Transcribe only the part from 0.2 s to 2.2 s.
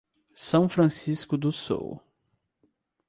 São Francisco do Sul